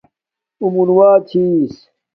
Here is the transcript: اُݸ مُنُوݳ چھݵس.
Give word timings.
اُݸ 0.61 0.67
مُنُوݳ 0.73 1.09
چھݵس. 1.29 1.73